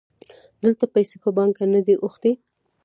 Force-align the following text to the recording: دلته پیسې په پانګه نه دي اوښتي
دلته 0.63 0.85
پیسې 0.93 1.15
په 1.23 1.29
پانګه 1.35 1.65
نه 1.73 1.81
دي 1.85 1.95
اوښتي 1.99 2.31